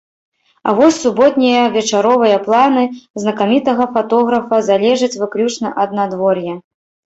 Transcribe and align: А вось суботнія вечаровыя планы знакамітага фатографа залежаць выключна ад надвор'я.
А 0.69 0.73
вось 0.77 0.95
суботнія 1.01 1.59
вечаровыя 1.75 2.37
планы 2.47 2.83
знакамітага 3.25 3.89
фатографа 3.99 4.61
залежаць 4.71 5.13
выключна 5.23 5.75
ад 5.87 5.97
надвор'я. 6.03 6.59